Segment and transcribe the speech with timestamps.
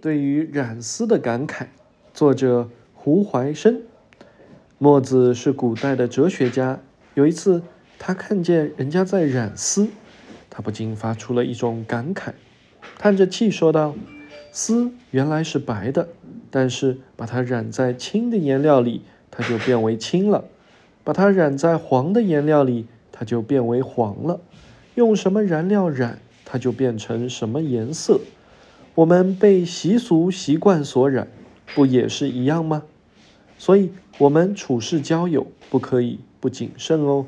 [0.00, 1.66] 对于染丝的感慨，
[2.14, 3.80] 作者胡怀生。
[4.78, 6.78] 墨子是古代的哲学家。
[7.14, 7.62] 有一次，
[7.98, 9.88] 他看见人家在染丝，
[10.48, 12.32] 他不禁发出了一种感慨，
[12.96, 13.96] 叹着气说道
[14.52, 16.08] ：“丝原来是白的，
[16.48, 19.02] 但是把它染在青的颜料里，
[19.32, 20.44] 它就变为青了；
[21.02, 24.40] 把它染在黄的颜料里，它就变为黄了。
[24.94, 28.20] 用什么燃料染，它就变成什么颜色。”
[28.98, 31.28] 我们被习俗习惯所染，
[31.72, 32.82] 不也是一样吗？
[33.56, 37.24] 所以，我们处事交友不可以不谨慎哦。